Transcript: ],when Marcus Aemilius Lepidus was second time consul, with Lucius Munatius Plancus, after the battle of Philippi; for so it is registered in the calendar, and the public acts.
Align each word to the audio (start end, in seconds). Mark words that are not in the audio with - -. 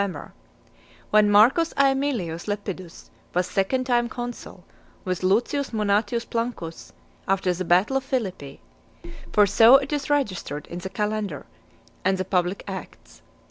],when 1.11 1.29
Marcus 1.29 1.75
Aemilius 1.77 2.47
Lepidus 2.47 3.11
was 3.35 3.45
second 3.45 3.83
time 3.83 4.09
consul, 4.09 4.63
with 5.05 5.21
Lucius 5.21 5.69
Munatius 5.71 6.25
Plancus, 6.25 6.91
after 7.27 7.53
the 7.53 7.63
battle 7.65 7.97
of 7.97 8.03
Philippi; 8.03 8.61
for 9.31 9.45
so 9.45 9.77
it 9.77 9.93
is 9.93 10.09
registered 10.09 10.65
in 10.65 10.79
the 10.79 10.89
calendar, 10.89 11.45
and 12.03 12.17
the 12.17 12.25
public 12.25 12.63
acts. 12.67 13.21